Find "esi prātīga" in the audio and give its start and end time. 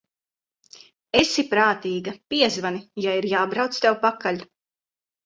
1.19-2.13